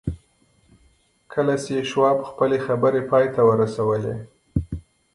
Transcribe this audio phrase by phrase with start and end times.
[1.33, 4.15] کله چې شواب خپلې خبرې پای ته ورسولې